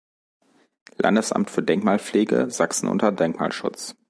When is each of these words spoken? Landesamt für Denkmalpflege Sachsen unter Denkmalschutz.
Landesamt 0.97 1.51
für 1.51 1.61
Denkmalpflege 1.61 2.49
Sachsen 2.49 2.89
unter 2.89 3.11
Denkmalschutz. 3.11 3.95